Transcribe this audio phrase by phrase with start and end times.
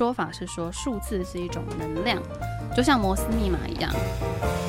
[0.00, 2.18] 说法是说，数字是一种能量，
[2.74, 3.92] 就像摩斯密码一样，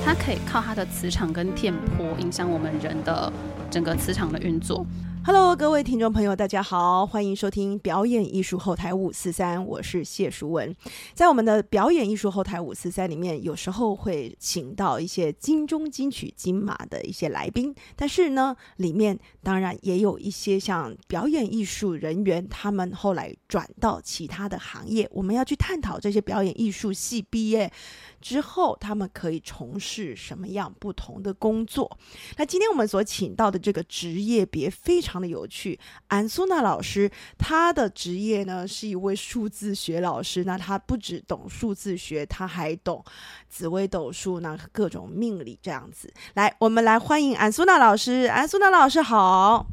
[0.04, 3.32] 它可以靠它的磁场跟电波影响我们人的
[3.70, 4.86] 整个磁场的运作。
[5.24, 10.76] Hello，各位听众朋友，大家好，欢迎收听表演艺术后台五四三，我是谢淑文。
[11.14, 27.72] 在我们的表演艺术后台五四三里面，有时候会请到一些金钟、金曲、金马的一些来宾，但是呢，里面当然也有一些像表演艺术人员，他们后来转到其他的行业，我们要去探讨这些表演艺术系毕业。
[28.20, 31.98] 之后，他们可以从事什么样不同的工作？
[32.38, 35.78] 那今天我们所请到的这个职业别非常常的有趣。
[36.08, 40.46] 安苏娜老师，他的职业呢是一位数字学老师。
[40.46, 43.04] 那他不只懂数字学，他还懂
[43.50, 46.12] 紫微斗数，那各种命理这样子。
[46.36, 48.30] 来，我们来欢迎安苏娜老师。
[48.32, 49.68] 安苏娜老师好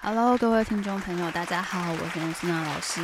[0.00, 3.00] ，Hello，各位听众朋友，大家好，我是安苏娜老师。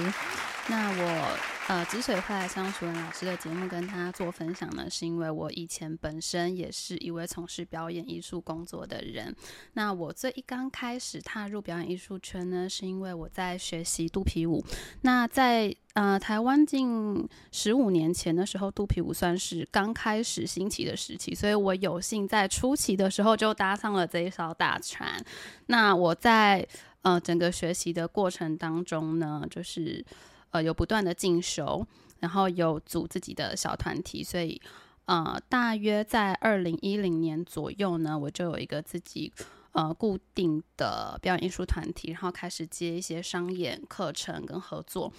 [0.67, 1.50] 那我。
[1.71, 9.33] 呃，之所以会来上楚文老师的节目跟他做分享呢，是因为我以前本身也是一位从事表演艺术工作的人。
[9.75, 14.65] 那我最一刚开始踏入表演艺术圈呢，是因为我在学习肚皮舞。
[15.03, 25.25] 那在呃台湾近十五年前的时候，肚皮舞算是刚开始兴起的时期，所以我有幸在初期的时候就搭上了这一艘大船。
[25.67, 26.67] 那我在
[27.03, 30.05] 呃整个学习的过程当中呢，就是。
[30.51, 31.87] 呃，有不断的进修，
[32.19, 34.61] 然后有组自己的小团体，所以
[35.07, 39.33] 呃，大约在二零一零年左右呢，我就有一个自己
[39.73, 45.13] 呃固定的表演艺术团体，然后开始接一些商演课程跟合作。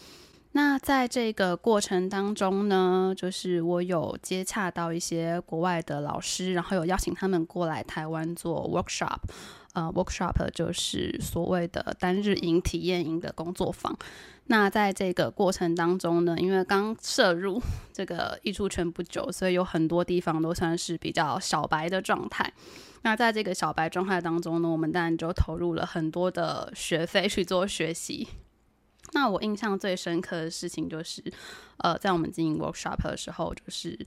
[0.53, 9.19] 那在这个过程当中呢，就是我有接洽到一些国外的老师，然后有邀请他们过来台湾做 workshop，
[9.71, 13.97] 呃，workshop 就是所谓的单日营、体验营的工作坊。
[14.47, 17.61] 那在这个过程当中呢，因为刚涉入
[17.93, 22.51] 这个艺术圈不久，所以有很多地方都算是比较小白的状态。
[23.03, 28.27] 那在这个小白状态当中呢，我们当然就投入了很多的学费去做学习。
[29.13, 31.23] 那我印象最深刻的事情就是，
[31.77, 33.97] 呃，在我们经营 workshop 的时候，就是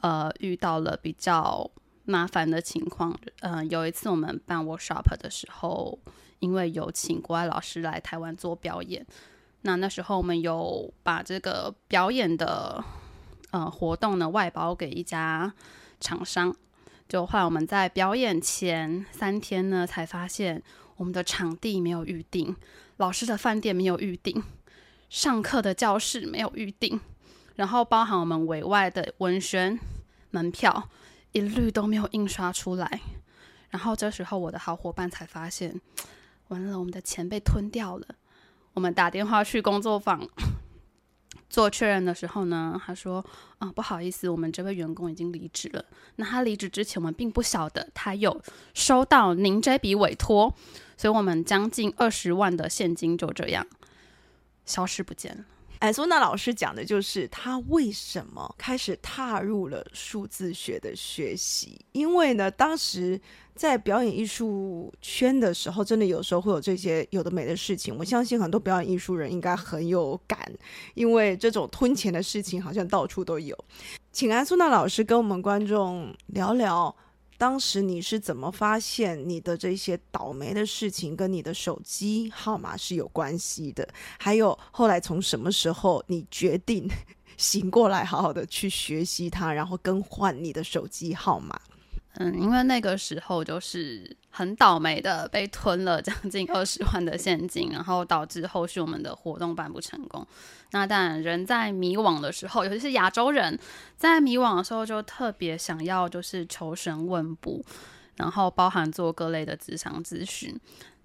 [0.00, 1.68] 呃遇到了比较
[2.04, 3.16] 麻烦的情况。
[3.40, 5.98] 嗯，有一次我们办 workshop 的时候，
[6.38, 9.04] 因为有请国外老师来台湾做表演。
[9.66, 12.84] 那那时候我们有把这个表演的
[13.50, 15.54] 呃活动呢外包给一家
[16.00, 16.54] 厂商，
[17.08, 20.62] 就后来我们在表演前三天呢才发现
[20.96, 22.54] 我们的场地没有预定，
[22.98, 24.42] 老师的饭店没有预定，
[25.08, 27.00] 上课的教室没有预定，
[27.54, 29.80] 然后包含我们委外的文宣
[30.30, 30.90] 门票
[31.32, 33.00] 一律都没有印刷出来，
[33.70, 35.80] 然后这时候我的好伙伴才发现，
[36.48, 38.06] 完了，我们的钱被吞掉了。
[38.74, 40.28] 我们打电话去工作坊
[41.48, 43.24] 做确认的时候呢，他说
[43.58, 45.84] ：“啊，不好意思，我们这位员工已经离职了。
[46.16, 48.42] 那他离职之前，我们并不晓得他有
[48.74, 50.52] 收到您这笔委托，
[50.96, 53.64] 所以我们将近二十万的现金就这样
[54.66, 55.44] 消失不见了。”
[55.78, 63.20] 安苏娜老师讲的就是他为什么开始踏入了数字学的学习，因为呢，当时。
[63.54, 67.96] 在表演艺术圈的时候，真的有时候会有这些有的没的事情。
[67.96, 70.36] 我相信很多表演艺术人应该很有感，
[70.94, 73.56] 因为这种吞钱的事情好像到处都有。
[74.10, 76.92] 请安苏娜老师跟我们观众聊聊，
[77.36, 83.88] 当时你是怎么发现你的这些倒霉的事情跟你的手机号码是有关系的？
[84.18, 86.88] 还有后来从什么时候你决定
[87.36, 91.60] 醒过来，好好的去学习它，然后更换你的手机号码？
[92.16, 100.24] 嗯，因为那个时候就是很倒霉的被吞了将近二十万的现金，然后导致后续我们的活动办不成功。
[100.70, 103.58] 那当然，人在迷惘的时候，尤其是亚洲人
[103.96, 107.64] 在迷惘的时候，就特别想要就是求神问卜，
[108.16, 110.56] 然后包含做各类的职场咨询。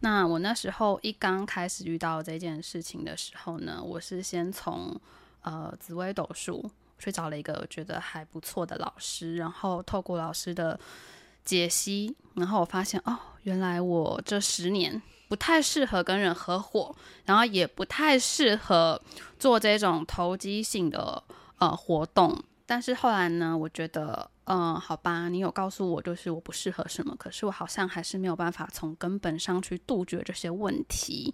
[0.02, 4.96] 那我那时候一刚开始遇到这件事情的时候呢，我是先从
[5.42, 6.70] 呃紫微斗数。
[7.00, 10.80] 去找了一个我觉得还不错的老师，然后透过老师的
[11.44, 19.02] 解析，然后我发现哦，原来我这十年不太适合跟人合伙，然后也不太适合
[19.40, 21.24] 做这种投机性的
[21.58, 22.44] 呃活动。
[22.66, 31.34] 但是后来呢，我觉得嗯，好吧，你有告诉我就是我不适合什么，可是我好像还是没有办法从根本上去杜绝这些问题。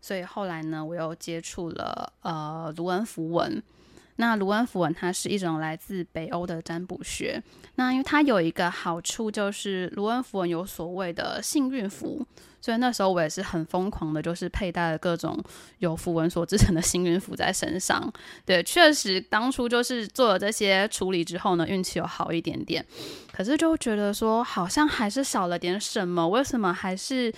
[0.00, 3.62] 所以后来呢，我又接触了呃卢恩符文。
[4.16, 7.42] 那卢恩符文它是一种来自北欧的占卜学，
[7.76, 12.24] 那因为它有一个好处就是卢恩符文有所谓的幸运符，
[12.60, 15.42] 所以那时候我也是很疯狂的，就是佩戴了各种
[15.78, 18.12] 有符文所制成的幸运符在身上。
[18.44, 22.84] 对，确实当初就是做了这些处理之后呢，运气有好一点点，
[23.32, 27.32] 可是就觉得说好像还是少了点什么，为什么还是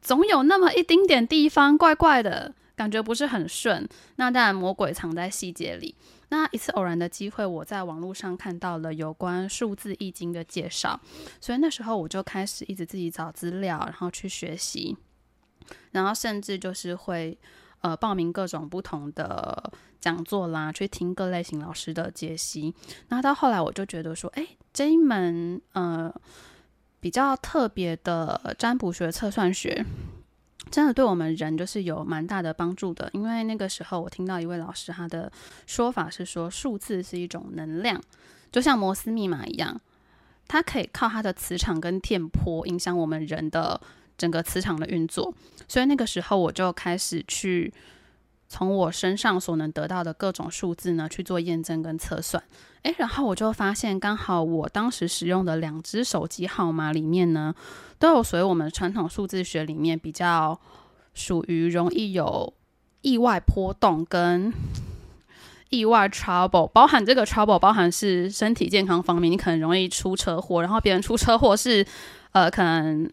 [0.00, 2.54] 总有那么一丁点地方怪怪的？
[2.76, 5.94] 感觉不是很顺，那当然魔鬼藏在细节里。
[6.30, 11.00] 那一次偶然的机会，我在网络上看到了有关数字易经的介绍，
[11.40, 14.96] 所以那时候我就开始一直自己找资料，然后去学习，
[15.92, 17.38] 然后甚至就是会
[17.82, 22.74] 呃报名各种不同的讲座啦，去听各类型老师的解析。
[23.08, 26.12] 那到后来我就觉得说，哎，这一门呃
[26.98, 29.84] 比较特别的占卜学、测算学。
[30.70, 35.30] 真的对我们人就是有蛮大的帮助的，因为那个时候我听到一位老师他的
[35.66, 38.00] 说法是说，数字是一种能量，
[38.50, 39.80] 就像摩斯密码一样，
[40.48, 43.80] 它可以靠它的磁场跟电波影响我们人的
[44.18, 45.32] 整个磁场的运作。
[45.68, 47.72] 所以那个时候我就开始去
[48.54, 52.40] 从我身上所能得到的各种数字呢去做验证跟测算。
[52.82, 57.54] 诶，然后我就发现，刚好我当时使用的两只手机号码里面呢。
[57.96, 60.60] 都有属于我们传统数字学里面比较
[61.14, 62.52] 属于容易有
[63.00, 64.52] 意外波动跟
[65.70, 71.86] 意外 trouble，包含这个 trouble 包含是身体健康方面，你可能容易出车祸，然后别人出车祸是
[72.32, 73.10] 呃可能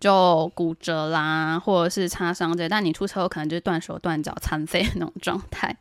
[0.00, 5.76] 就骨折啦，或者是擦伤这，但你出车祸可能就是断手断脚残废那种状态。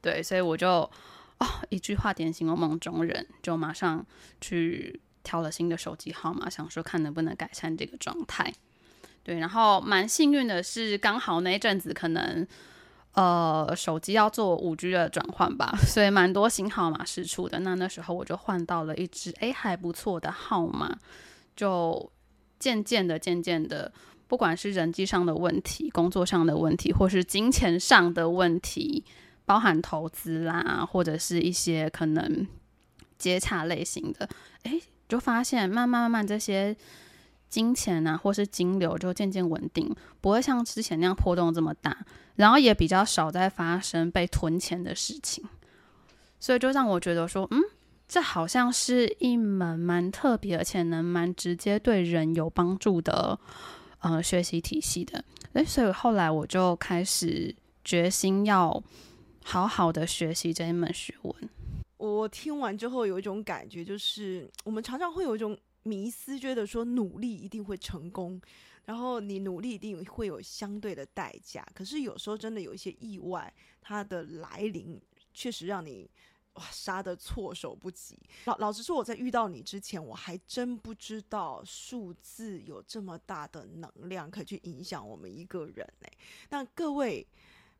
[0.00, 0.68] 对，所以我就
[1.38, 4.04] 哦一句话点醒了梦中人，就马上
[4.40, 5.00] 去。
[5.28, 8.54] 挑了新的手机号码，想说看能不能改善这个状态。
[9.24, 12.46] 对，然后蛮幸运的是，刚好那一阵子可能
[13.14, 17.58] 呃手机要做五 G 的转换吧，所以蛮多新号码是出的。
[17.58, 20.96] 那那时候我就换到了一支诶还不错的号码，
[21.56, 22.08] 就
[22.58, 23.92] 渐渐的、渐渐的，
[24.26, 29.04] 不管是人际上的问题、工作上的问题，或是金钱上的问题，
[29.44, 32.46] 包含投资啦，或者是一些可能
[33.18, 34.28] 接洽类型的，
[34.64, 34.82] 诶。
[35.08, 36.76] 就发现慢慢慢慢这些
[37.48, 41.96] 金钱啊，或是金流就渐渐稳定，不会像之前那样波动这么大，
[42.34, 45.44] 然后也比较少在发生被囤钱的事情，
[46.40, 47.62] 所以就让我觉得说，嗯，
[48.08, 53.38] 这好像是一门蛮特别而且能蛮直接对人有帮助的
[53.98, 55.24] 呃学习体系的，
[55.54, 57.54] 诶，所以后来我就开始
[57.84, 58.82] 决心要
[59.44, 61.34] 好好的学习这一门学问。
[61.98, 68.40] 我听完之后有一种感觉，就是我们常常会有一种迷思，觉得说努力一定会成功，
[68.84, 71.66] 然后你努力一定会有相对的代价。
[71.74, 75.00] 可是有时候真的有一些意外，它的来临
[75.32, 76.08] 确实让你
[76.56, 78.18] 哇杀的措手不及。
[78.44, 86.08] 老老实说，我在遇到你之前，我还真不知道数字有这么大的能量可以去影响我们一个人呢。
[86.50, 87.26] 那各位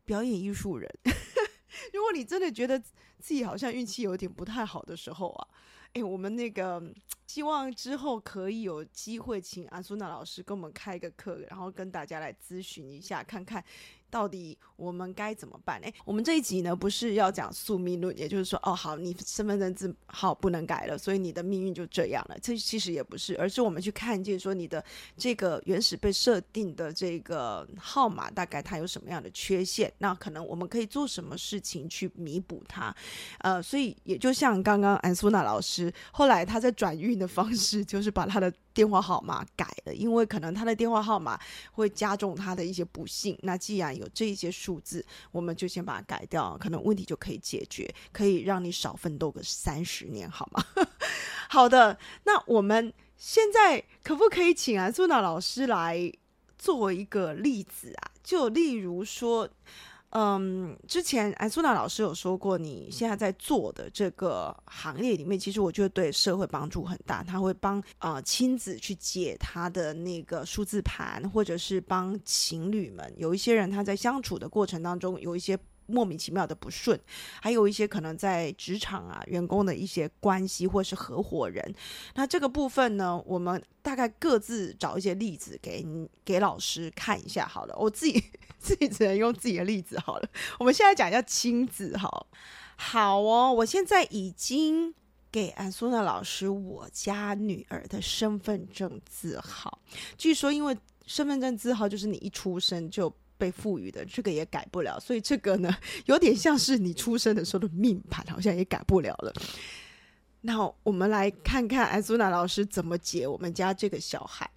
[0.04, 0.90] 表演艺术人。
[1.92, 5.48] 如果你真的觉得自己好像运气有点不太好的时候啊，
[5.92, 6.82] 哎，我们那个
[7.26, 13.62] 希望之后可以有机会请阿苏娜老师跟我们开个课，然后跟大家来咨询一下，看看。
[14.10, 15.80] 到底我们该怎么办？
[15.80, 22.36] 诶，我们这一集呢，不是要讲宿命论，也就是说，哦，好，你身份证字号不能改了，所以你的命运就这样了。
[22.40, 24.84] 这其实也不是，而是我们去看见说，你的
[25.16, 29.92] 这个原始被设定的这个号码，大概它有什么样的缺陷？
[29.98, 32.94] 那可能我们可以做什么事情去弥补它？
[33.38, 38.52] 呃，所以也就像刚刚安苏娜老师，后来他在转运的方式，就是把他的。
[38.76, 41.40] 电话号码改了，因为可能他的电话号码
[41.72, 43.34] 会加重他的一些不幸。
[43.40, 50.64] 那既然有这一些数字，我们就先把它改掉，可能问题就可以解决，可以让你少奋斗个三十年，好吗？
[51.48, 56.12] 好的，那我们现在可不可以请安苏娜老师来
[56.58, 58.12] 做一个例子啊？
[58.22, 59.48] 就例如说。
[60.10, 67.22] 嗯，之前安苏娜老师有说过，你现在在做的这个行业里面，其实我觉得对社会帮助很大。
[67.22, 75.58] 他会帮啊亲子去解他的那个数字盘，或者是帮情侣们，有一些人他在相处的过程当中有一些。
[75.86, 76.98] 莫名其妙的不顺，
[77.40, 81.74] 还有一些可能在职场啊，员工的一些关系或是合伙人。
[82.14, 85.86] 那这个部分呢，我们大概各自找一些例子给
[86.24, 87.76] 给老师看一下好了。
[87.78, 88.22] 我自己
[88.58, 90.28] 自己只能用自己的例子好了。
[90.58, 92.26] 我们现在讲一下亲子哈。
[92.76, 94.94] 好哦，我现在已经
[95.30, 99.80] 给安苏娜老师我家女儿的身份证字号。
[100.18, 100.76] 据说因为
[101.06, 103.12] 身份证字号就是你一出生就。
[103.38, 104.98] 被赋予的，这个也改不了。
[104.98, 105.74] 所以这个呢，
[106.06, 109.32] 有点像是你出生的时候的命盘，好像也改不了了。
[110.42, 114.48] 那我们来看看安苏娜老师怎么解我们家这个小孩。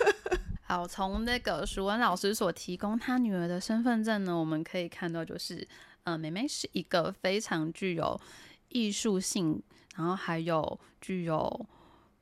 [0.62, 5.66] 好，从那个淑文老师所提供他女儿的身份证呢，我们可以看到，就是，
[6.04, 8.18] 呃，妹妹是一个非常具有
[8.68, 9.62] 艺术性，
[9.96, 11.66] 然后还有具有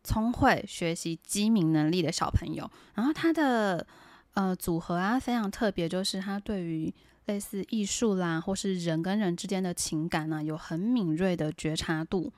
[0.03, 2.69] 聪慧、学习机敏能力的小朋友。
[2.95, 3.87] 然后她的
[4.35, 6.93] 呃组合啊，非常特别，就是他对于
[7.27, 12.33] 类似艺术啦，或是人跟人之间的情感呢，有很敏锐的觉察度。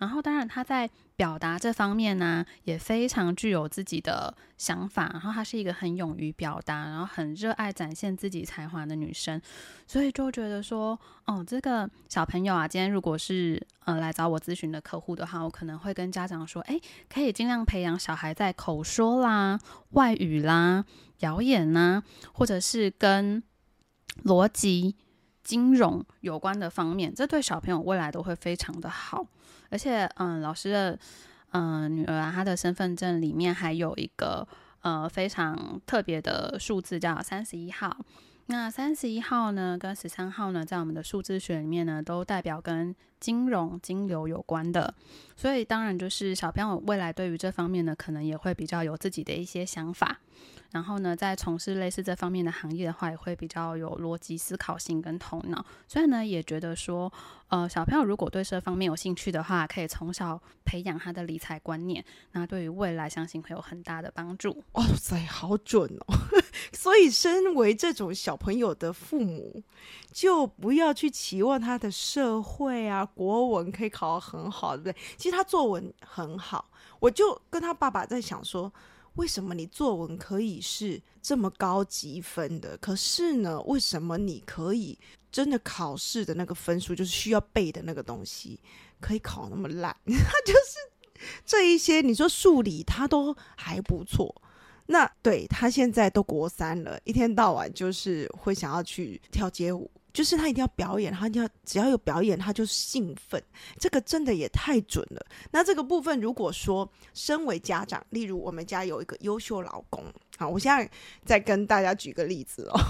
[0.00, 5.10] 然后，当然，她在表达这方面呢，也非常具有自己的想法。
[5.12, 9.38] 然后，她是一个很勇于表达，然后很热爱展现自己才华的女生。
[9.86, 16.80] 所以就觉得说，哦，这个小朋友啊，今天如果是呃来找我咨询的客户的话，我可能会跟家长说，哎，
[17.12, 20.86] 可以尽量培养小孩在口说啦、外语啦、
[21.18, 22.02] 表演啦，
[22.32, 23.42] 或者是跟
[24.24, 24.96] 逻辑、
[25.42, 29.26] 金融有关的方面，这对小朋友未来都会非常的好。
[29.70, 30.98] 而且，嗯，老师的，
[31.52, 34.46] 嗯，女儿，她的身份证里面还有一个，
[34.82, 37.96] 呃，非常特别的数字，叫三十一号。
[38.46, 44.92] 那三十一号呢，跟十三号呢，在我们的数字学里面呢，都代表跟金融、金流有关的。
[45.36, 50.18] 所以，当然就是小朋友未来对于这方面呢，可能也会比较有自己的一些想法。
[50.70, 55.64] 然后呢，在从事类似这方面的行业的话，也会比较有逻辑思考性跟头脑。
[55.88, 57.12] 所以呢，也觉得说，
[57.48, 64.62] 呃，小朋友如果对这方面有兴趣的话，可以从小培养他的理财观念，那对于未来相信会有很大的帮助。
[64.74, 66.14] 哇塞，好准哦！
[66.72, 69.64] 所以，身为这种小朋友的父母，
[70.12, 75.02] 就不要去期望他的社会啊、国文可以考得很好，对不对？
[75.16, 78.72] 其实他作文很好，我就跟他爸爸在想说。
[79.16, 82.76] 为什么你作文可以是这么高积分的？
[82.78, 84.96] 可是呢，为什么你可以
[85.32, 88.60] 真的考试的那个分数，就是需要背的那个东西，
[89.00, 89.94] 可以考那么烂？
[90.06, 90.78] 他就是
[91.44, 94.32] 这一些，你说数理他都还不错。
[94.86, 99.90] 那对他现在都国三了，一天到晚就是会想要去跳街舞。
[100.12, 103.42] 就是他一定要表演，他要只要有表演，他就兴奋。
[103.78, 105.24] 这个真的也太准了。
[105.50, 110.04] 那这个部分，如果说身为家长，例如我们家有一个优秀老公，
[110.36, 110.90] 好，我现在
[111.24, 112.80] 再跟大家举个例子哦。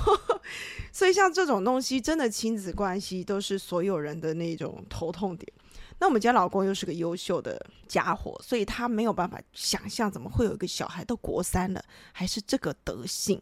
[0.93, 5.53] 所以像这种东西，真的亲子关系都是所有人的那种头痛点。
[5.99, 13.41] 那我们家老公又是个优秀的家伙，所以他没有办法想象怎么会有一个小孩都国三了，还是这个德性。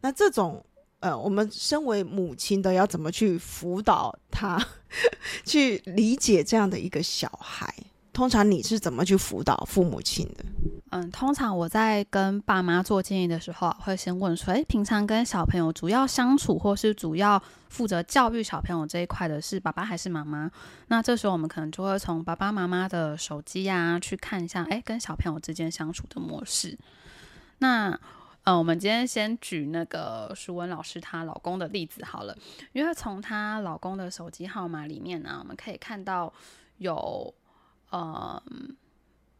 [0.00, 0.64] 那这种。
[1.00, 4.58] 呃，我们身为母亲的要怎么去辅导他，
[5.44, 7.72] 去理解这样的一个小孩？
[8.12, 10.44] 通常你是怎么去辅导父母亲的？
[10.90, 20.50] 嗯，通常我在跟爸妈做建议的时候，会先问说：“诶，平常跟小朋友主要相处，或是主要负责教育小朋友这一块的是爸爸还是妈妈？”
[20.88, 26.78] 那这时候我们可能就会从爸爸妈妈的手机啊去看一下，诶，跟小朋友之间相处的模式。
[27.58, 27.98] 那
[28.46, 32.38] 呃，我们今天先举那个舒文老师她老公的例子好了，
[32.72, 36.32] 因为从她老公的手机号码里面呢，我们可以看到
[36.76, 37.34] 有
[37.90, 38.40] 呃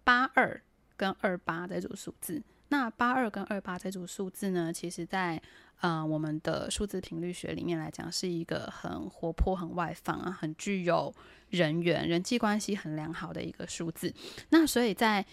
[0.02, 0.60] 八二
[0.96, 2.42] 跟二八这组数字。
[2.68, 5.40] 那八二跟二八这组数字呢，其实在
[5.82, 11.14] 呃我们的数字频率学里面来讲，是一个很活泼、很外放啊，很具有
[11.50, 14.12] 人缘、人际关系很良好的一个数字。
[14.48, 15.24] 那所以在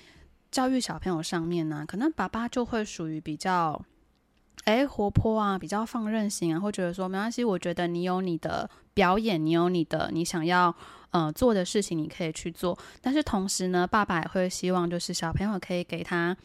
[0.53, 3.83] 教育小朋友上面呢，可能爸爸就会属于比较，
[4.65, 10.73] 哎，活泼啊，比较放任型啊，会觉得说没关系，我觉得你有你的表演，你有你的你想要
[11.09, 12.77] 呃做的事情，你可以去做。
[13.01, 16.37] 但是同时呢，爸爸也会希望就是小朋友可以给他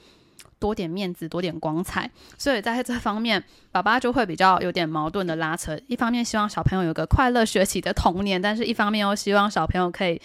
[0.59, 2.11] 多点面子，多点光彩。
[2.39, 5.79] 所以在这方面，爸爸就会比较有点矛盾的拉扯。
[5.87, 10.19] 一方面希望小朋友有个快乐学习的童年，但是一方面又希望小朋友可以。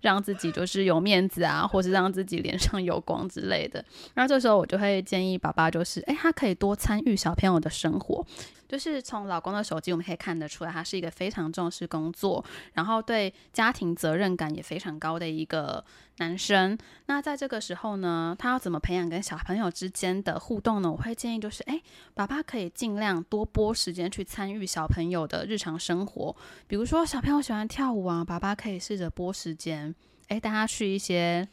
[0.00, 3.84] 让自己就是有面子啊，或是让自己脸上有光之类的。
[4.14, 8.24] 那这时候我就会建议爸爸，就是哎，他可以多参与小朋友的生活。
[8.70, 15.84] 就是从老公的手机我们可以看得出来，他是一个非常重视工作，然后对家庭责任感也非常高的一个
[16.18, 16.78] 男生。
[17.06, 20.88] 那在这个时候呢，他要怎么培养跟小朋友之间的互动呢？
[20.88, 21.82] 我会建议就是，诶，
[22.14, 26.36] 爸爸可以尽量多拨时间去参与小朋友的日常生活。
[26.68, 29.92] 比如说小朋友喜欢跳舞啊，爸爸可以试着拨时间，
[30.28, 31.48] 诶，带他去一些。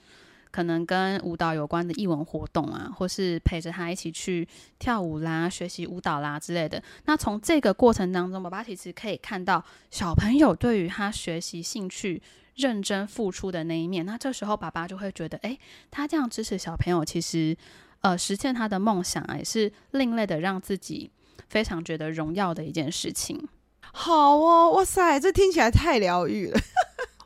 [0.51, 4.48] 可能跟舞蹈有关的艺文活动啊，或是陪着他一起去
[4.80, 6.82] 跳舞啦、学习舞蹈啦之类的。
[7.06, 12.22] 那从这个过程当中，爸爸其实可以看到小朋友对于他学习兴趣、
[12.56, 14.06] 认真付出的那一面。
[14.06, 15.60] 那这时候爸爸就会觉得，诶，
[15.92, 17.56] 他这样支持小朋友，其实
[18.01, 21.12] 呃实现他的梦想啊，也是另类的让自己
[21.50, 23.48] 非常觉得荣耀的一件事情。
[23.94, 26.60] 好哦，哇塞，这听起来太疗愈了。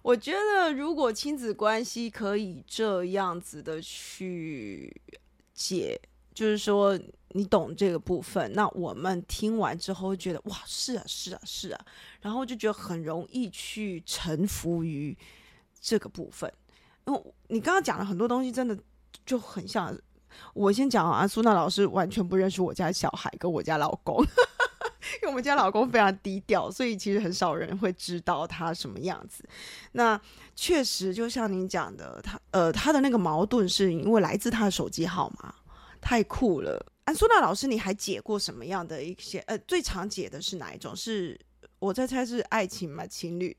[0.02, 5.02] 我觉得如果亲子关系可以这样子的去
[5.54, 6.00] 解，
[6.34, 11.86] 就是说你懂这个部分，那我们听完之后觉得哇，是啊，是啊，是啊，
[12.22, 15.16] 然后就觉得很容易去臣服于
[15.80, 16.52] 这个部分。
[17.06, 18.78] 因为你刚刚讲了很多东西，真的
[19.26, 19.96] 就很像。
[20.54, 24.26] 我先讲啊，苏娜老师完全不认识我家小孩跟我家老公。
[25.16, 29.44] 因为我们家老公非常低调，所以其实很少人会知道他什么样子。
[29.94, 30.20] 那
[30.56, 35.54] 确实，就像您讲的，他呃，他的那个矛盾是因为来自他的手机号码，
[36.00, 36.86] 太酷了。
[37.06, 39.40] 安苏娜老师，你还解过什么样的一些？
[39.48, 40.96] 呃，最常解的是哪一种？
[40.96, 41.40] 是
[41.80, 43.06] 我在猜是爱情吗？
[43.08, 43.56] 情侣？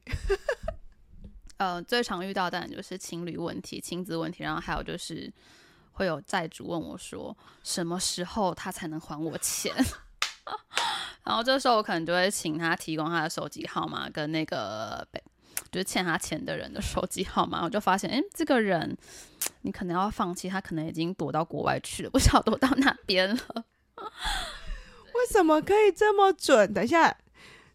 [1.59, 5.33] 呃，最常遇到当然就是情侣问题、亲子问题，然后还有就是
[5.93, 9.75] 会有债主问我说，什么时候他才能还我钱？
[11.25, 15.07] 然后这时候我可能就会请他提供他的手机号码跟那个
[15.71, 18.97] 就是欠他钱的人的手机号码，我就发现，哎，这个人
[19.63, 23.65] 你可能要放弃，他可能已经躲到国外去了，不晓得躲到哪边了。
[25.15, 26.75] 为什么可以这么准？
[26.75, 27.17] 等一下，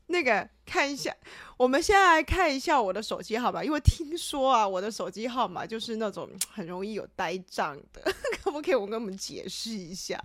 [0.08, 1.16] 那个看一下，
[1.56, 8.02] 我们现在来看一下我的手机号码，因为听说啊，我的手机号码就是那种很容易有呆账的，
[8.44, 10.22] 可不可以我跟我们解释一下？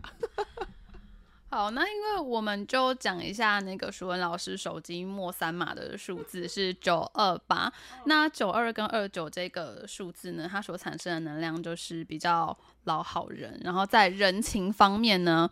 [1.54, 7.71] 好，那因为我们就讲一下那个舒文老师手机末三码的数字是九二八，
[8.06, 15.47] 那九二跟二九这个数字呢，它所产生的能量就是比较老好人，然后在人情方面呢，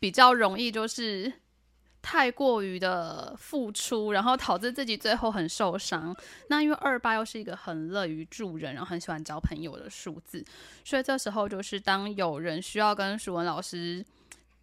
[0.00, 1.32] 比较容易就是
[2.02, 6.12] 太过于的付出，然后导致自己最后很受伤。
[6.48, 10.44] 那因为二八又是一个很乐于助人，然后很喜欢交朋友的数字，
[10.84, 14.04] 所以这时候就是当有人需要跟舒文老师。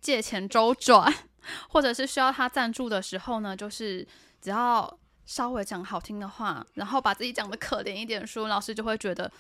[0.03, 1.11] 借钱周转，
[1.69, 4.05] 或者是需要他赞助的时候呢，就是
[4.41, 9.31] 只要稍微讲好听的话，然后把自己讲的可怜一点，说老师就会觉得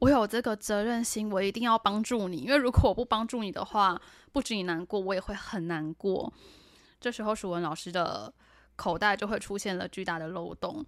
[0.00, 3.98] 我有这个责任心，我一定要帮助你，因为如果我不帮助你的话，
[4.30, 6.30] 不止你难过，我也会很难过。
[7.00, 8.32] 这时候，淑文老师的
[8.76, 10.84] 口袋就会出现了巨大的漏洞，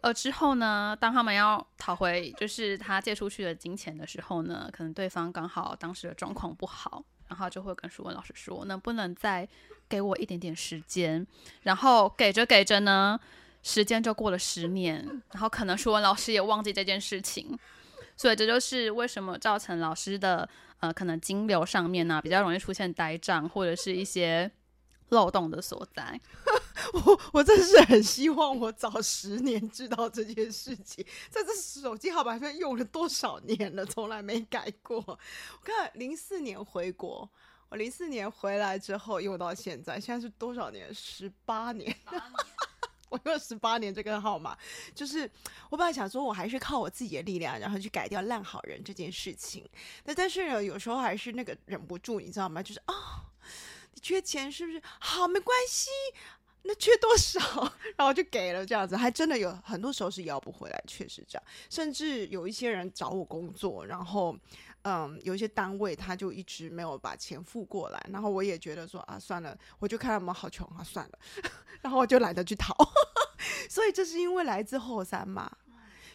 [0.00, 7.04] 而之后呢，当他们要讨回就是他借出去的金钱的时候呢，可能对方刚好当时的状况不好。
[7.32, 9.48] 然后就会跟舒文老师说，能不能再
[9.88, 11.26] 给我一点点时间？
[11.62, 13.18] 然后给着给着呢，
[13.62, 17.58] 时间就过了十年，然后可能舒文老师也忘记这件事情，
[18.18, 20.46] 所以这就是为什么造成老师的
[20.80, 24.50] 呃可能金流上面呢比较容易出现呆账或者是一些
[25.12, 26.20] 漏洞的所在。
[26.92, 31.04] 我 我真是很希望我早十年知道这件事情。
[31.30, 34.96] 在这手机号码上用了多少年了，从来没改过。
[35.06, 35.18] 我
[35.62, 37.30] 看零四年回国，
[37.68, 40.92] 我零四年回来之后用到现在，现在是多少年？
[40.92, 41.94] 十八年。
[43.08, 44.56] 我用了十八年这个号码，
[44.94, 45.30] 就是
[45.68, 49.68] 我本来想说，我还是靠我自己的力量，然后去改掉烂好人这件事情。
[50.04, 52.62] 那但是呢，有时候还是那个忍不住，你知道吗？
[52.62, 52.94] 就是啊，
[53.94, 54.80] 你缺钱是不是？
[54.98, 55.90] 好，没关系。
[56.64, 57.40] 那缺多少，
[57.98, 61.42] 然后就给了这样子，还真的有很多时候是要不回来，确实这样。
[61.68, 64.38] 甚至有一些人找我工作，然后，
[64.82, 71.18] 嗯，有一些单位他就一直没有把钱付过来，然后我也觉得说啊，算了，我就看他们好穷啊，算了，
[71.82, 72.76] 然后我就懒得去讨。
[73.68, 75.50] 所以这是因为来自后三嘛，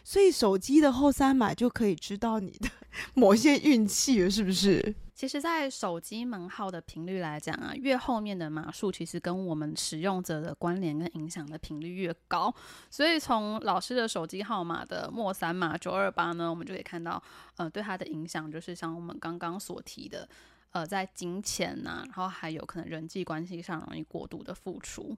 [0.02, 2.70] 所以手机的后三码就可以知道你的
[3.12, 4.94] 某些运气了，是不是？
[5.18, 12.54] 其实，在手机门号的频率来讲啊，越后面的码数，其实跟我们使用者的关联跟影响的频率越高。
[12.88, 17.20] 所以，从老师的手机号码的末三码九二八呢，我们就可以看到，
[17.56, 20.28] 呃，对它的影响就是像我们刚刚所提的，
[20.70, 25.16] 呃，在金钱呐，然后还有可能人际关系上容易过度的付出。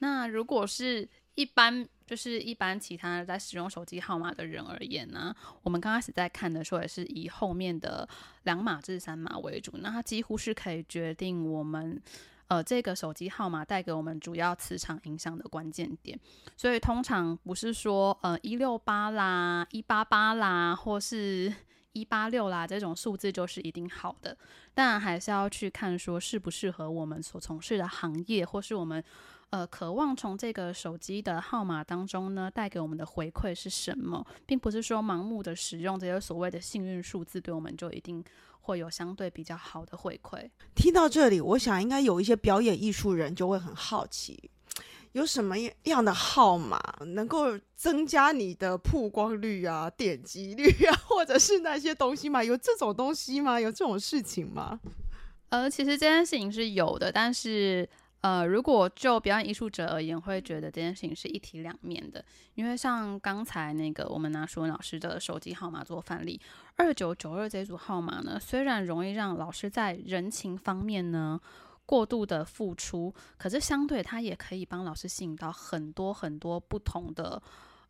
[0.00, 8.08] 那如果是一般就是一般其他在使用手机号码的人而言呢，我们刚开始在看的时候也是以后面的
[8.44, 12.00] 两码至三码为主，那它几乎是可以决定我们
[12.48, 16.18] 呃这个手机号码带给我们主要磁场影响的关键点。
[16.56, 21.52] 所以通常不是说呃一六八啦、一八八啦，或是
[21.92, 24.34] 一八六啦这种数字就是一定好的，
[24.72, 29.04] 当然还是要去看说适不适合我们所从事的行业，或是我们。
[29.50, 38.22] 呃，渴望从这个手机的号码当中呢，带给我们的回馈是什么，并不是说盲目的使用这些所谓的幸运数字，对我们就一定
[38.62, 40.50] 会有相对比较好的回馈。
[40.74, 44.50] 听到这里，我想应该有一些表演艺术人就会很好奇，
[45.12, 46.78] 有什么样的号码
[47.14, 52.42] 能够增加你的曝光率啊、点击率啊，或者是那些东西吗？
[52.42, 53.60] 有这种东西吗？
[53.60, 54.80] 有这种事情吗？
[55.50, 57.88] 呃，其实这件事情是有的，但是。
[58.22, 62.24] 呃，如果就表演艺术者而言，会觉得这件事情是一体两面的，
[62.54, 66.40] 因为像刚才那个我们拿舒文老师的手机号码做范例，
[66.74, 71.38] 二九九二这组号码呢，虽然容易让老师在人情方面呢
[71.84, 77.40] 过度的付出，可是相对它也可以帮老师吸引到很多很多不同的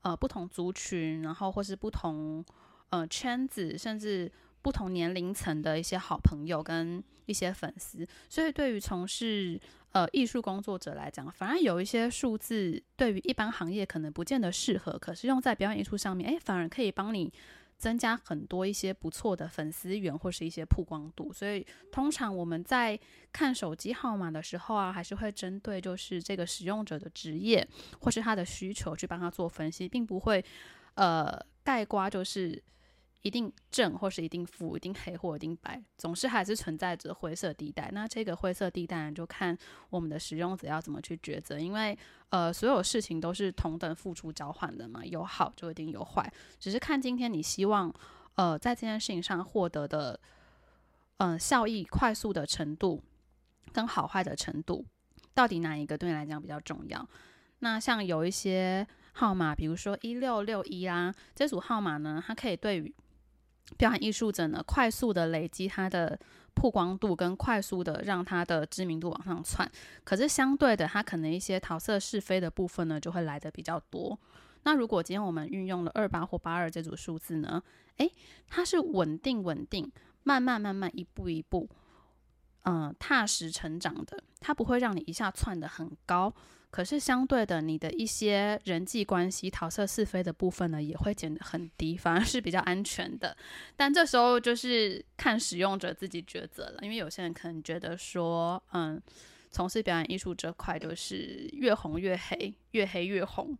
[0.02, 2.44] 呃不同族群，然后或是不同
[2.90, 4.30] 呃圈子，甚至。
[4.66, 9.60] 不同年龄层的一些好朋友跟一些粉丝，所以对于从事
[9.92, 17.32] 呃艺术工作者来讲，反而有一些数字对于一般行业可能不见得适合，可是用在表演艺术上面，诶，反而可以帮你
[17.78, 21.32] 增加很多一些不错的粉丝源或是一些曝光度。
[21.32, 22.98] 所以通常我们在
[23.32, 27.64] 看手机号码的时候啊，还是会针对就是这个使用者的职业
[28.00, 30.44] 或是他的需求去帮他做分析，并不会
[30.94, 32.60] 呃盖瓜就是。
[33.26, 37.90] 一定正或是一定负，一定黑或一定白，总是还是存在着灰色地带。
[37.92, 39.56] 那这个灰色地带就看
[39.90, 47.92] 我们的使用者要怎么去抉择，因为呃，所有事情都是同等付出交换的嘛，有好就一定有坏，只是看今天你希望
[48.36, 50.18] 呃在这件事情上获得的
[51.16, 53.02] 嗯效益快速的程度
[53.72, 54.86] 跟好坏的程度，
[55.34, 57.08] 到底哪一个对你来讲比较重要？
[57.60, 62.94] 那像有一些号码，比如说一六六一啊，这组号码呢，它可以对于
[63.76, 66.18] 表演艺术者呢，快速的累积他的
[66.54, 69.70] 曝光度，跟快速的让他的知名度往上窜。
[70.04, 74.18] 可是相对的，他可能一些桃色是非的部分呢，就会来的比较多。
[74.62, 77.62] 那如果今天我们运用了二八或八二这组数字呢，
[77.98, 78.10] 诶，
[78.48, 79.90] 它是稳定稳定，
[80.22, 81.68] 慢慢慢慢一步一步，
[82.62, 86.32] 嗯，踏实成长的，它不会让你一下窜的很高。
[86.70, 93.34] 可是相对的，你的一些人际关系、桃色是非的部分呢，也会减得很低，反而是比较安全的。
[93.76, 99.00] 但这时候就是看使用者自己抉择了，因为有些人可能觉得说，嗯，
[99.50, 103.56] 从事表演艺术这块就是越红越黑，越黑越红，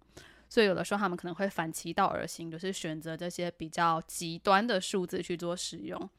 [0.49, 6.11] 所以有的时候他们可能会反其道而行，就是选择这些比较极端的数字去做使用。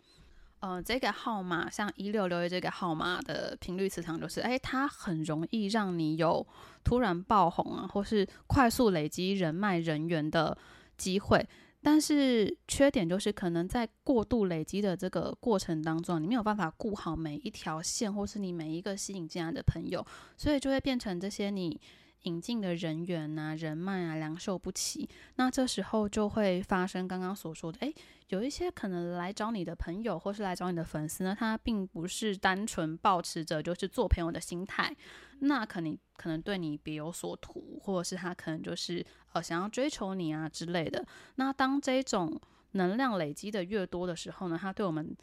[0.60, 6.46] 呃，这个号码像一六六一这个号码的频率磁场就是，哎，它很容易让你有
[6.84, 10.58] 突然爆红啊，或是快速累积人脉人员的
[10.98, 11.48] 机会。
[11.82, 21.80] 但是缺点就是，可能在过度累积的这个过程当中，你没有办法顾好每一条线，或是你每一个吸引进来的朋友，所以就会变成这些你。
[22.28, 27.96] 引进的人员啊、人脉啊，良莠不齐，那这时候就会发生刚刚所说的，诶，
[28.28, 34.94] 有一些可能来找你的朋友或是来找你的粉丝呢，他并不是单纯保持着就是做朋友的心态，
[35.40, 41.06] 那可能可能对你别有所图，或者是他可能就是呃想要追求你啊之类的。
[41.36, 42.38] 那当这种
[42.72, 45.16] 能量累积的越多的时候呢，他对我们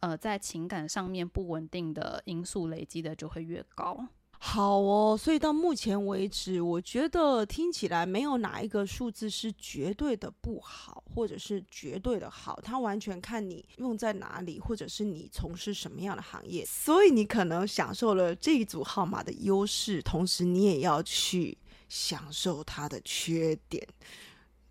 [0.00, 4.06] 呃在情感上面不稳定的因素累积的就会越高。
[4.42, 16.64] 好哦，所以到目前为止，我觉得听起来没有哪一个数字是绝对的不好，或者是绝对的好，它完全看你用在哪里，或者是你从事什么样的行业。
[16.64, 21.56] 所以你可能享受了这一组号码的优势，同时你也要去
[21.90, 23.86] 享受它的缺点，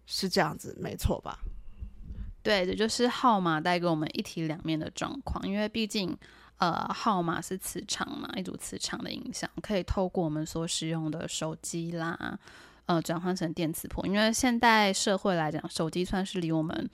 [0.08, 1.38] 是这样子，没错吧？
[2.42, 6.18] 对的，就是号码带给我们一体两面的状况，因为毕竟。
[6.60, 12.38] 呃，号码是磁场嘛，一组磁场的影响，可以透过我们所使用的手机啦，
[12.86, 14.06] 呃，转换成电磁波。
[14.06, 16.90] 因为现代社会来讲，手机算是离我们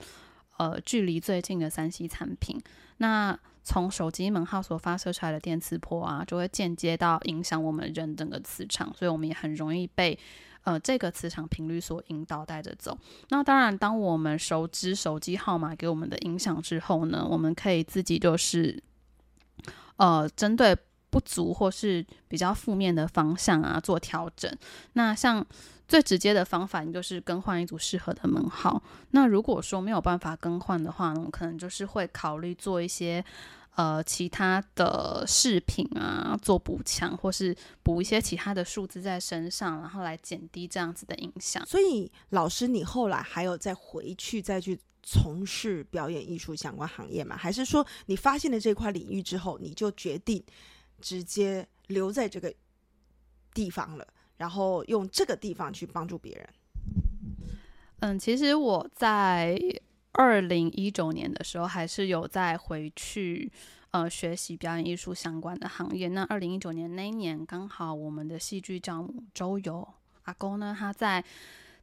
[0.58, 2.62] 呃距离最近的三 C 产品。
[2.98, 10.16] 那从手机门号所发射出来的电磁波啊，就会间接到影响我们人整个磁场，所以我们也很容易被
[10.62, 12.96] 呃这个磁场频率所引导带着走。
[13.30, 18.80] 那当然，当我们熟知手机号码给我们的影响之后呢，我们可以自己就是。
[19.96, 20.76] 呃，针对
[21.10, 24.50] 不足或是比较负面的方向啊，做调整。
[24.92, 25.44] 那像
[25.88, 28.82] 最直接的方法，你就是更换一组适合的门号。
[29.12, 33.24] 那如果说没有办法更换的话，呢可能就是会考虑做一些
[33.76, 41.64] 呃其他的饰品啊，做补强，或是补一些其他的数字在身上，然后来减低这样子的影响。
[41.64, 44.78] 所以，老师，你后来还有再回去再去。
[45.08, 47.36] 从事表演艺术相关行业吗？
[47.36, 50.42] 还是说你发现了这块领域之后，你就决定
[51.00, 52.52] 直接留在这个
[53.54, 54.04] 地方了，
[54.36, 56.48] 然后用这个地方去帮助别人？
[58.00, 59.56] 嗯，其实我在
[60.10, 63.48] 二零一九年的时候，还是有在回去
[63.92, 66.08] 呃学习表演艺术相关的行业。
[66.08, 69.86] 那二零一九年那一年，刚好我们的戏剧教母周游
[70.24, 71.24] 阿公呢，他在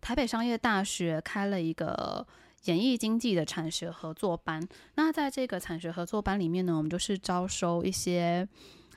[0.02, 2.28] 台北商业大学开了一个。
[2.64, 4.62] 演艺经济的产学合作班，
[4.96, 8.48] 那在这个产学合作班里面呢，我们就是招收一些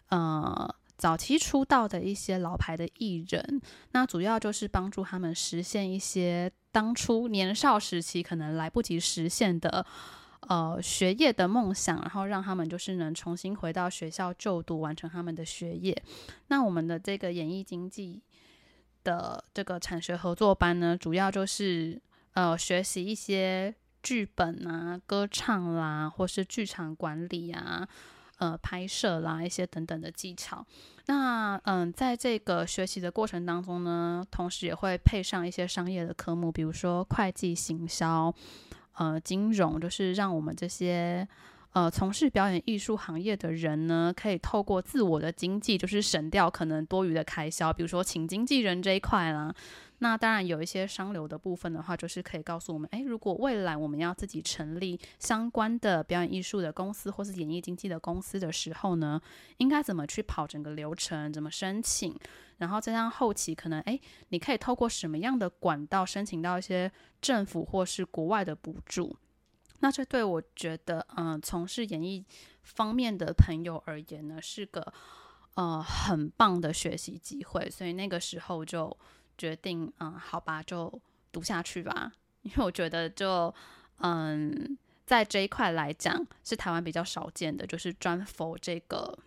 [0.08, 3.60] 呃早期出道的一些老牌的艺人，
[3.92, 9.84] 那主要就是帮助他们实现一些当初年少时期可能来不及实现的。
[10.48, 16.00] 呃，学业的梦想，然后让他们就是能重新回到学校就读，完成他们的学业。
[16.48, 18.22] 那我们的这个演艺经济
[19.02, 22.00] 的这个产学合作班呢，主要就是
[22.36, 27.88] 呃学习一些剧本啊、歌唱啦，或是剧场管理啊、
[28.36, 30.64] 呃拍摄啦一些等等的技巧。
[31.06, 38.32] 那嗯，在这个学习的过程当中呢，同时也会配上一些商业的科目，比如说会计、行销。
[38.98, 41.26] 呃，金融就是让我们这些
[41.76, 49.54] 呃从事表演艺术行业的人呢，可以透过自我的经济，就是省掉可能多余的开销，比如说请经纪人这一块啦。
[49.98, 59.20] 那当然有一些商流的部分的话，就是可以告诉我们，诶，如果未来我们要自己成立相关的表演艺术的公司或是演艺经纪的公司的时候呢，
[59.58, 62.18] 应该怎么去跑整个流程，怎么申请？
[62.56, 69.14] 然后加上后期可能，哎，你可以透过什么样的管道申请到一些政府或是国外的补助？
[69.80, 72.24] 那这对我觉得，嗯，从事演艺
[72.62, 74.92] 方面的朋友而言呢，是个
[75.54, 77.68] 呃很棒的学习机会。
[77.70, 78.96] 所以那个时候就
[79.36, 80.92] 决定，嗯，好吧，就
[81.30, 82.12] 读下去吧。
[82.42, 83.54] 因为我觉得，就
[83.98, 89.18] 嗯，在这一块来讲，是台湾比较少见的，就是专否这个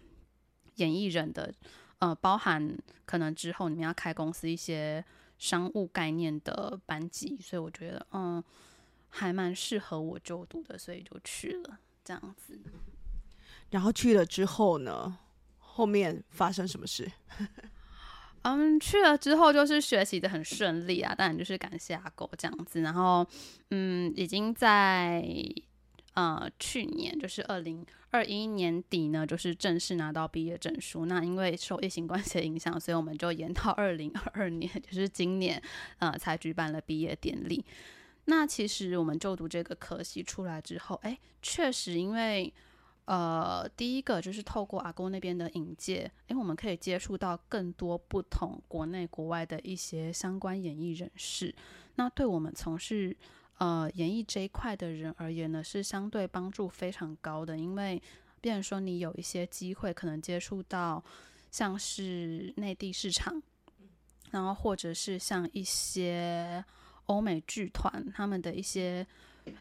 [0.76, 1.54] 演艺人的。
[2.00, 5.04] 呃，包含可能之后你们要开公司一些
[5.38, 8.42] 商务概念的班级，所以我觉得嗯，
[9.10, 12.60] 还蛮适合我就读的，所以就去了这样子。
[13.72, 15.18] 然后去了之后呢，
[15.58, 17.12] 后面发生什么事？
[18.44, 22.82] 嗯，去了之后就是学习的很顺利啊，当然就是感谢阿狗这样子。
[22.82, 23.28] 然后
[23.72, 25.24] 嗯，已经在。
[26.16, 31.06] 呃，去年就是二零二一年底呢，就是正式拿到毕业证书。
[31.06, 35.62] 那因为受疫情关系的影响，所以我们就延到二零二二年， 就是今年
[36.00, 37.64] 呃才举办了毕业典礼。
[38.30, 42.54] 那其实我们就读这个科系出来之后，哎，确实因为
[43.06, 51.54] 呃第一个就是透过阿公那边的引介，哎，我们可以接触到更多不同国内国外的一些相关演艺人士。
[51.96, 53.18] 那对我们从事
[53.58, 58.02] 呃，演艺这一块的人而言呢，是相对帮助非常高的，因为，
[58.40, 61.04] 比如说你有一些机会可能接触到
[61.52, 63.42] 像是内地市场，
[64.32, 66.64] 然后或者是像一些
[67.10, 69.06] 欧美剧团他们的一些，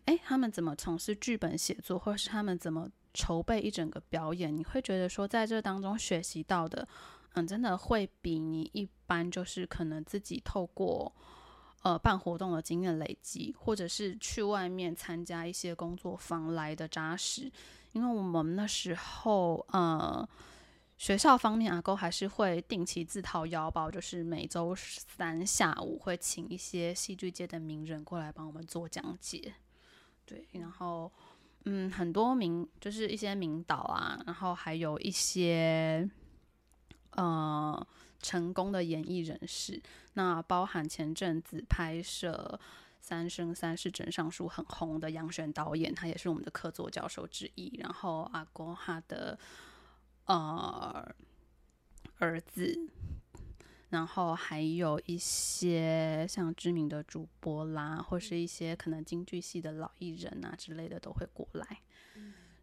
[0.05, 6.87] 哎，他们怎么从事剧本写作，或者是他们怎么筹备一整个表演，你会觉得说在这当中学习到的，
[7.35, 11.13] 嗯，真的会比你一般就是可能自己透过。
[11.83, 17.51] 呃，办活动的经验累积，或者是去外面参加一些工作坊来的扎实。
[17.93, 20.29] 因为我们那时候，呃，
[20.99, 29.55] 学校方面阿勾还是会定期自掏腰包，就是每周三下午会请一些戏剧界的名人过来帮我们做讲解。
[30.27, 31.11] 对，然后，
[31.65, 36.11] 嗯，很多名就是一些名导啊，然后还有一些，
[37.13, 37.87] 呃。
[38.21, 39.81] 成功的演艺人士，
[40.15, 42.59] 那包含前阵子拍摄
[43.01, 47.79] 《三生三世枕上书》很红的杨璇导演，他也是我们的客座教授之一。
[47.79, 49.39] 然后阿公他的
[50.29, 51.15] 呃
[52.19, 52.89] 儿子，
[53.91, 61.81] 然后还有一些像知名的主播啦，或是一些可能京剧系的老艺人啊之类的都会过来。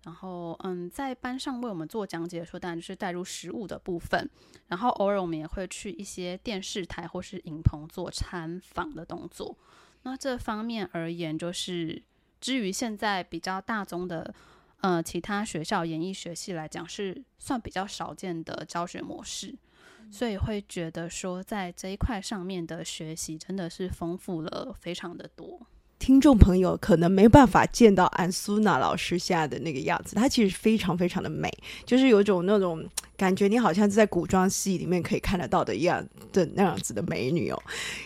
[0.03, 4.29] 然后，嗯，在班上为我们做讲解的时候，当然就是带入实物的部分。
[4.67, 9.57] 然后偶尔我们也会去一些电视台或是影棚做参访的动作。
[10.03, 12.03] 那这方面而言，就是
[12.39, 14.31] 至于现在比较大宗的，
[14.85, 19.55] 呃，其他学校演艺学系来讲，是算比较少见的教学模式，
[20.11, 25.59] 所以会觉得说，在这一块上面的学习真的是丰富了非常的多。
[25.97, 31.51] 听众朋友可能没办法见到安苏娜老师现在的那个样子，她其实非常非常的美，
[31.83, 37.59] 就是有种那种感觉，你好像是在古装戏里面可以看得到的一样的那样子的美女哦。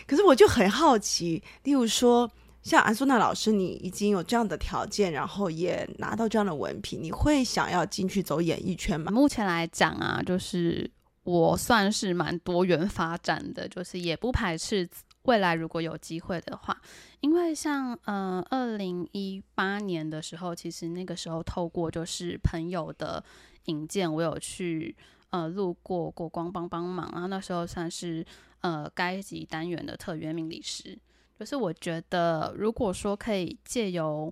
[0.06, 2.30] 可是我就很好奇，例如说
[2.70, 9.10] 像安苏娜老师，你已经有这样的条件，然后也拿到这样的文凭，你会想要进去走演艺圈吗？
[9.10, 10.88] 目前来讲啊，就是
[11.24, 14.88] 我算是蛮多元发展的，就是也不排斥。
[15.22, 16.80] 未来如果有机会的话，
[17.18, 23.22] 因为像呃二零一八年的时候，其实那个时候透过就是朋友的
[23.64, 24.96] 引荐，我有去
[25.30, 28.24] 呃路过国光帮帮忙，然后那时候算是
[28.60, 30.96] 呃该级单元的特约命理师。
[31.40, 34.30] 就是我觉得，如果说可以借由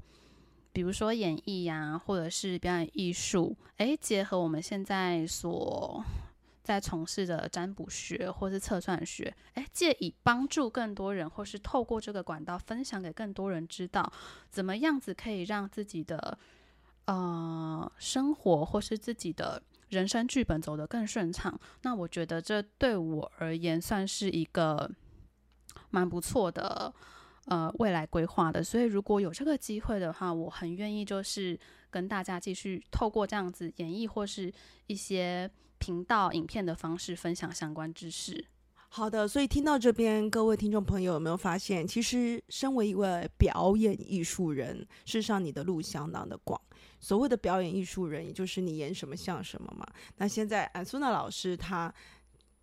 [0.75, 6.05] 比如说演艺呀，或者是表演艺术，诶，结合我们现在所
[6.63, 14.13] 在从事的占卜学或是测算学，诶，借以帮助更多人，或是透过这个管道分享给更多人知道，
[14.51, 16.39] 怎么样子可以让自己的
[17.07, 21.59] 呃生活或是自己的人生剧本走得更顺畅。
[21.81, 24.91] 那我觉得这对我而言算是一个
[25.91, 26.93] 蛮不错的
[27.47, 28.63] 呃未来规划的。
[28.63, 31.59] 所以如果有这个机会的话，我很愿意就是
[31.91, 34.53] 跟大家继续透过这样子演绎或是
[34.87, 35.51] 一些。
[35.81, 38.45] 频道影片的方式分享相关知识。
[38.89, 46.61] 好的，所以听到这边，各位听众朋友有没有发现，其实身为一位表演艺术人，事实上你的路相当的广。
[46.99, 49.87] 所谓的表演艺术人，也就是你演什么像什么嘛。
[50.17, 51.95] 那现在安苏娜老师他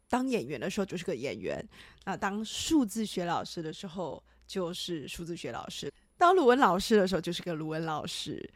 [0.10, 1.68] 当演员的时候就是个演员，
[2.06, 8.50] 那当数字学老师的时候就是数字学老师，当鲁文老师的时候就是个鲁文老师。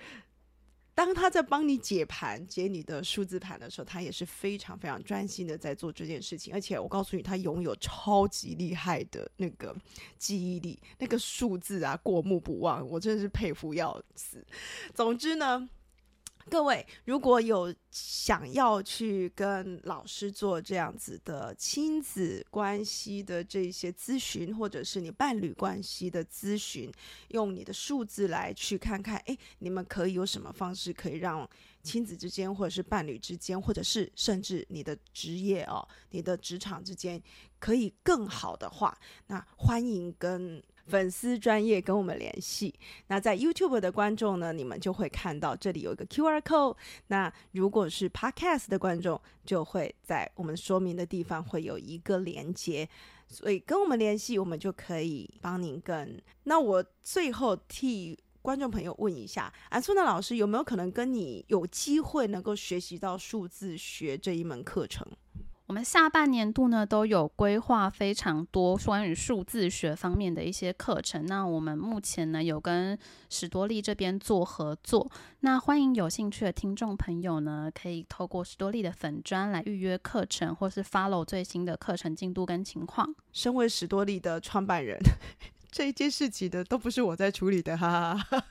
[0.94, 6.54] 当他在帮你解盘、解你的数字盘的时候，他也是非常非常专心的在做这件事情。
[6.54, 9.74] 而且我告诉你，他拥有超级厉害的那个
[10.18, 14.46] 记忆力，那个数字啊过目不忘，我真的是佩服要死。
[14.94, 15.70] 总之呢。
[16.50, 26.92] 各位，如果有想要去跟老师做这样子的亲子关系的这些咨询，或者是你伴侣关系的咨询，
[27.30, 31.48] 用你的数字来去看看，哎，你们可以有什么方式可以让
[31.84, 37.22] 亲子之间，或者是伴侣之间，或者是甚至你的职业哦，你的职场之间
[37.60, 40.62] 可以更好的话，那欢迎跟。
[40.90, 42.74] 粉丝专业跟我们联系。
[43.08, 46.76] 那在 YouTube 的观众呢，你们就会看到这里有一个 QR code。
[47.08, 52.90] 那如果是 Podcast 的观众，就会在我们说明的地方会有一个连接。
[53.28, 56.20] 所以跟我们联系，我们就可以帮您跟。
[56.46, 65.06] 那我最后替观众朋友问一下，安苏娜老师有没有可能跟你有机会能够学习到数字学这一门课程？
[65.70, 71.28] 我们下半年度呢都有规划非常多关于数字学方面的一些课程。
[71.28, 72.98] 那我们目前呢有跟
[73.30, 75.08] 史多利这边做合作。
[75.42, 83.14] 那欢迎有兴趣的听众朋友呢，可以透过史多利的粉砖来预约课程，或是 follow 最新的课程进度跟情况。
[83.32, 84.98] 身为史多利的创办人，
[85.72, 88.44] 这一件事情的都不是我在处理的，哈哈。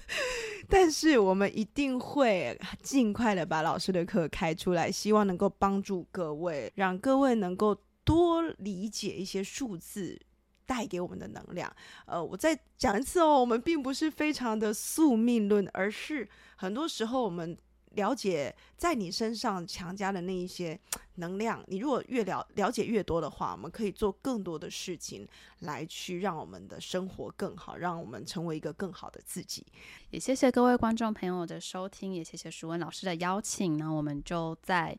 [0.68, 10.20] 但是我们一定会尽快的把老师的课开出来，希望能够帮助各位，让各位能够多理解一些数字
[10.66, 11.74] 带给我们的能量。
[12.06, 17.56] 呃，我再讲一次哦，我们并不是非常的宿命论，而是很多时候我们。
[17.94, 20.78] 了解在你身上强加的那一些
[21.16, 25.26] 能量，你如果越了了解越多的话，我们可以做更多的事情
[25.60, 29.66] 来去让我们的生活更好，让我们成为一个更好的自己。
[30.10, 33.76] 也谢谢各位观众朋友的收听，也谢谢舒文老师的邀请。
[33.78, 34.96] 那我们就在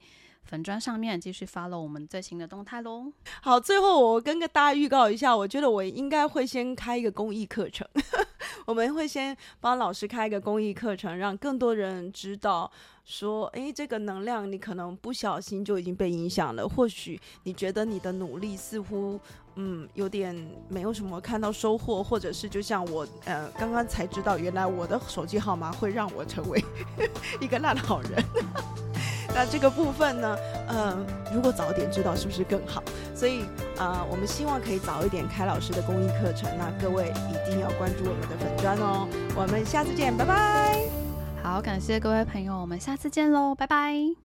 [0.50, 3.14] 粉砖上面继续发了我们最新的动态喽。
[3.40, 7.88] 好，最后我跟个大家预告一下，我觉得我应该会先开一个公益课程。
[8.66, 12.72] 我们会先帮老师开一个公益课程，让更多人知道，
[13.10, 16.70] 说，诶，这个能量你可能不小心就已经被影响了。
[16.70, 19.20] 或许你觉得你的努力似乎，
[19.56, 20.36] 嗯，有点
[20.68, 26.64] 没有什么看到收获，或者是就像我，呃，刚刚才知道，原来我的手机号码会让我成为
[27.42, 28.24] 一个烂好人。
[29.34, 30.38] 那这个部分呢，
[30.70, 32.84] 嗯，如果早点知道，是不是更好？
[33.16, 33.42] 所以
[33.80, 36.48] 啊，我们希望可以早一点开老师的公益课程。
[36.60, 39.08] 那各位一定要关注我们的粉砖哦。
[39.36, 41.09] 我们下次见，拜拜。
[41.42, 44.16] 好，感谢各位朋友，我们下次见喽，拜拜。